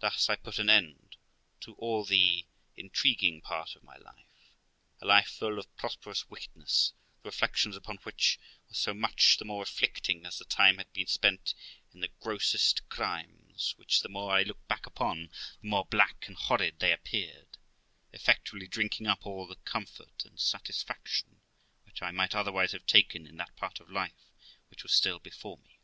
[0.00, 1.16] Thus I put an end
[1.62, 2.44] to all the
[2.76, 4.52] intriguing part of my life
[5.00, 6.92] a life full of prosperous wickedness;
[7.22, 11.06] the reflections upon which were so much the more afflicting as the time had been
[11.06, 11.54] spent
[11.94, 15.30] in the grossest crimes, which, the more I looked back upon,
[15.62, 17.56] the more black and horrid they appeared,
[18.12, 21.40] effectually drinking up all the comfort and satisfaction
[21.86, 24.26] which I might otherwise have taken in that part of life
[24.68, 25.80] which was still before me.